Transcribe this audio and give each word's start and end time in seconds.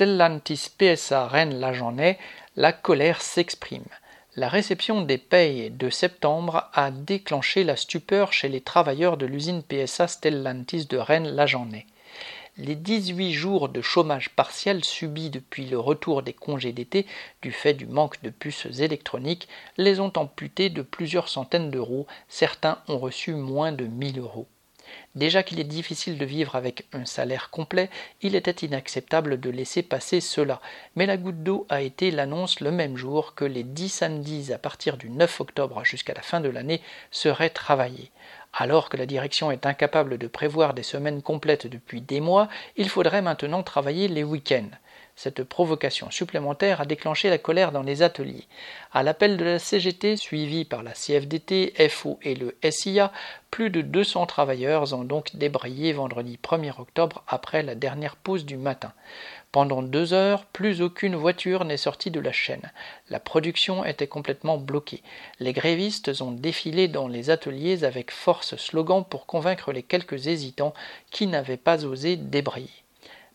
Stellantis 0.00 0.70
PSA 0.78 1.26
Rennes-La 1.26 1.72
la 2.56 2.72
colère 2.72 3.20
s'exprime. 3.20 3.84
La 4.34 4.48
réception 4.48 5.02
des 5.02 5.18
payes 5.18 5.68
de 5.68 5.90
septembre 5.90 6.70
a 6.72 6.90
déclenché 6.90 7.64
la 7.64 7.76
stupeur 7.76 8.32
chez 8.32 8.48
les 8.48 8.62
travailleurs 8.62 9.18
de 9.18 9.26
l'usine 9.26 9.62
PSA 9.62 10.08
Stellantis 10.08 10.86
de 10.86 10.96
Rennes-La 10.96 11.44
Les 12.56 12.76
18 12.76 13.34
jours 13.34 13.68
de 13.68 13.82
chômage 13.82 14.30
partiel 14.30 14.82
subis 14.86 15.28
depuis 15.28 15.66
le 15.66 15.78
retour 15.78 16.22
des 16.22 16.32
congés 16.32 16.72
d'été 16.72 17.04
du 17.42 17.52
fait 17.52 17.74
du 17.74 17.84
manque 17.84 18.22
de 18.22 18.30
puces 18.30 18.80
électroniques 18.80 19.48
les 19.76 20.00
ont 20.00 20.12
amputés 20.16 20.70
de 20.70 20.80
plusieurs 20.80 21.28
centaines 21.28 21.70
d'euros, 21.70 22.06
certains 22.26 22.78
ont 22.88 22.98
reçu 22.98 23.34
moins 23.34 23.72
de 23.72 23.84
1000 23.84 24.18
euros. 24.18 24.48
Déjà 25.14 25.42
qu'il 25.42 25.60
est 25.60 25.64
difficile 25.64 26.18
de 26.18 26.24
vivre 26.24 26.56
avec 26.56 26.86
un 26.92 27.04
salaire 27.04 27.50
complet, 27.50 27.90
il 28.22 28.34
était 28.34 28.66
inacceptable 28.66 29.40
de 29.40 29.50
laisser 29.50 29.82
passer 29.82 30.20
cela. 30.20 30.60
Mais 30.96 31.06
la 31.06 31.16
goutte 31.16 31.42
d'eau 31.42 31.66
a 31.68 31.82
été 31.82 32.10
l'annonce 32.10 32.60
le 32.60 32.70
même 32.70 32.96
jour 32.96 33.34
que 33.34 33.44
les 33.44 33.64
dix 33.64 33.88
samedis 33.88 34.52
à 34.52 34.58
partir 34.58 34.96
du 34.96 35.10
9 35.10 35.40
octobre 35.40 35.84
jusqu'à 35.84 36.14
la 36.14 36.22
fin 36.22 36.40
de 36.40 36.48
l'année 36.48 36.80
seraient 37.10 37.50
travaillés. 37.50 38.10
Alors 38.52 38.88
que 38.88 38.96
la 38.96 39.06
direction 39.06 39.50
est 39.50 39.66
incapable 39.66 40.18
de 40.18 40.26
prévoir 40.26 40.74
des 40.74 40.82
semaines 40.82 41.22
complètes 41.22 41.66
depuis 41.66 42.00
des 42.00 42.20
mois, 42.20 42.48
il 42.76 42.88
faudrait 42.88 43.22
maintenant 43.22 43.62
travailler 43.62 44.08
les 44.08 44.24
week-ends. 44.24 44.70
Cette 45.16 45.44
provocation 45.44 46.10
supplémentaire 46.10 46.80
a 46.80 46.86
déclenché 46.86 47.28
la 47.28 47.36
colère 47.36 47.72
dans 47.72 47.82
les 47.82 48.00
ateliers. 48.00 48.46
À 48.92 49.02
l'appel 49.02 49.36
de 49.36 49.44
la 49.44 49.58
CGT, 49.58 50.16
suivi 50.16 50.64
par 50.64 50.82
la 50.82 50.92
CFDT, 50.92 51.74
FO 51.90 52.18
et 52.22 52.34
le 52.34 52.56
SIA, 52.70 53.12
plus 53.50 53.68
de 53.68 53.82
200 53.82 54.24
travailleurs 54.26 54.94
ont 54.94 55.04
donc 55.04 55.36
débrayé 55.36 55.92
vendredi 55.92 56.38
1er 56.42 56.80
octobre 56.80 57.22
après 57.28 57.62
la 57.62 57.74
dernière 57.74 58.16
pause 58.16 58.46
du 58.46 58.56
matin. 58.56 58.92
Pendant 59.52 59.82
deux 59.82 60.14
heures, 60.14 60.46
plus 60.46 60.80
aucune 60.80 61.16
voiture 61.16 61.64
n'est 61.64 61.76
sortie 61.76 62.12
de 62.12 62.20
la 62.20 62.32
chaîne. 62.32 62.70
La 63.10 63.20
production 63.20 63.84
était 63.84 64.06
complètement 64.06 64.56
bloquée. 64.56 65.02
Les 65.40 65.52
grévistes 65.52 66.22
ont 66.22 66.30
défilé 66.30 66.88
dans 66.88 67.08
les 67.08 67.28
ateliers 67.30 67.84
avec 67.84 68.12
force 68.12 68.39
slogan 68.42 69.04
pour 69.08 69.26
convaincre 69.26 69.72
les 69.72 69.82
quelques 69.82 70.26
hésitants 70.26 70.74
qui 71.10 71.26
n'avaient 71.26 71.56
pas 71.56 71.84
osé 71.84 72.16
débrayer. 72.16 72.70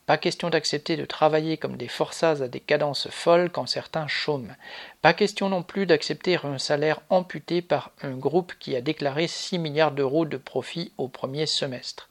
Pas 0.06 0.18
question 0.18 0.52
d'accepter 0.52 0.98
de 0.98 1.06
travailler 1.06 1.58
comme 1.58 1.78
des 1.78 1.88
forçats 1.88 2.44
à 2.44 2.48
des 2.48 2.60
cadences 2.60 3.10
folles 3.10 3.50
quand 3.50 3.66
certains 3.66 4.06
chôment. 4.06 4.54
Pas 5.02 5.14
question 5.14 5.50
non 5.50 5.64
plus 5.64 5.88
d'accepter 5.88 6.38
un 6.44 6.60
salaire 6.60 7.02
amputé 7.10 7.64
par 7.64 7.90
un 8.04 8.12
groupe 8.12 8.54
qui 8.60 8.76
a 8.76 8.82
déclaré 8.82 9.28
6 9.28 9.58
milliards 9.58 9.92
d'euros 9.92 10.26
de 10.26 10.38
profit 10.38 10.94
au 11.00 11.08
premier 11.08 11.48
semestre. 11.48 12.08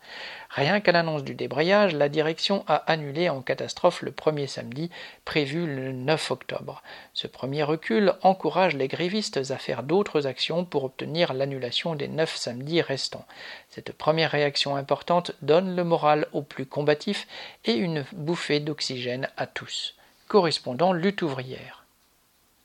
Rien 0.55 0.79
qu'à 0.79 0.93
l'annonce 0.93 1.25
du 1.25 1.35
débrayage, 1.35 1.95
la 1.95 2.09
direction 2.09 2.65
a 2.69 2.77
annulé 2.77 3.29
en 3.29 3.43
catastrophe 3.43 4.03
le 4.03 4.13
premier 4.13 4.47
samedi, 4.47 4.89
prévu 5.25 5.67
le 5.67 5.91
9 5.91 6.31
octobre. 6.31 6.81
Ce 7.13 7.27
premier 7.27 7.65
recul 7.65 8.15
encourage 8.23 8.77
les 8.77 8.87
grévistes 8.87 9.51
à 9.51 9.59
faire 9.59 9.83
d'autres 9.83 10.29
actions 10.29 10.65
pour 10.65 10.85
obtenir 10.85 11.35
l'annulation 11.35 11.97
des 11.97 12.07
neuf 12.07 12.37
samedis 12.37 12.83
restants. 12.83 13.27
Cette 13.69 13.91
première 13.93 14.31
réaction 14.31 14.77
importante 14.77 15.33
donne 15.43 15.75
le 15.75 15.83
moral 15.83 16.29
aux 16.33 16.43
plus 16.43 16.67
combatifs 16.67 17.27
et 17.65 17.73
une 17.73 18.05
bouffée 18.13 18.61
d'oxygène 18.61 19.29
à 19.37 19.49
tous. 19.49 19.97
Correspondant 20.29 20.93
lutte 20.93 21.23
ouvrière. 21.23 21.84